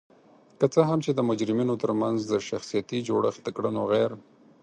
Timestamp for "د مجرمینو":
1.13-1.75